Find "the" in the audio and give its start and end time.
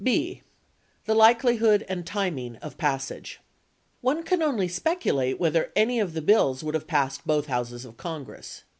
1.05-1.13, 6.15-6.23